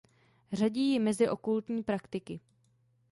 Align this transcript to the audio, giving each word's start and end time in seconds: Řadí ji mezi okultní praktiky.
Řadí 0.53 0.91
ji 0.91 0.99
mezi 0.99 1.29
okultní 1.29 1.83
praktiky. 1.83 2.39